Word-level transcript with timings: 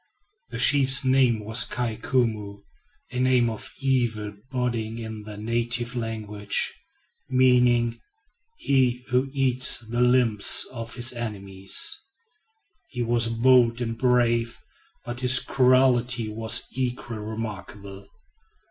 The 0.49 0.57
chief's 0.57 1.05
name 1.05 1.45
was 1.45 1.63
"Kai 1.63 1.95
Koumou," 1.97 2.63
a 3.11 3.19
name 3.19 3.51
of 3.51 3.69
evil 3.79 4.33
boding 4.49 4.97
in 4.97 5.21
the 5.21 5.37
native 5.37 5.95
language, 5.95 6.73
meaning 7.29 7.99
"He 8.57 9.05
who 9.09 9.29
eats 9.31 9.77
the 9.77 10.01
limbs 10.01 10.65
of 10.71 10.95
his 10.95 11.13
enemy." 11.13 11.69
He 12.89 13.03
was 13.03 13.27
bold 13.27 13.79
and 13.79 13.95
brave, 13.95 14.57
but 15.05 15.19
his 15.19 15.39
cruelty 15.39 16.29
was 16.29 16.65
equally 16.73 17.19
remarkable. 17.21 18.07